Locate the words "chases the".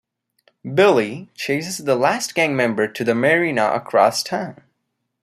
1.35-1.93